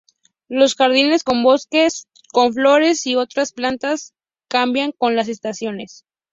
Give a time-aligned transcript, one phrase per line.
[0.47, 4.15] Los jardines con bosques, con flores y otras plantas,
[4.47, 6.07] cambian con las estaciones.